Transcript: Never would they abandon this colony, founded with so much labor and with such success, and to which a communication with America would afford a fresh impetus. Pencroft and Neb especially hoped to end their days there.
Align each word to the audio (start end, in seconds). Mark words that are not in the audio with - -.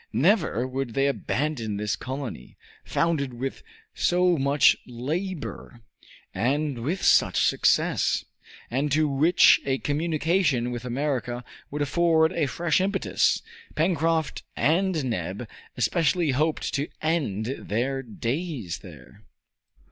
Never 0.13 0.65
would 0.67 0.95
they 0.95 1.05
abandon 1.05 1.77
this 1.77 1.95
colony, 1.95 2.57
founded 2.83 3.35
with 3.35 3.61
so 3.93 4.35
much 4.35 4.75
labor 4.87 5.81
and 6.33 6.79
with 6.79 7.03
such 7.03 7.45
success, 7.45 8.25
and 8.71 8.91
to 8.93 9.07
which 9.07 9.61
a 9.63 9.77
communication 9.77 10.71
with 10.71 10.85
America 10.85 11.43
would 11.69 11.83
afford 11.83 12.31
a 12.33 12.47
fresh 12.47 12.81
impetus. 12.81 13.43
Pencroft 13.75 14.41
and 14.55 15.05
Neb 15.05 15.47
especially 15.77 16.31
hoped 16.31 16.73
to 16.73 16.87
end 17.03 17.55
their 17.59 18.01
days 18.01 18.79
there. 18.79 19.21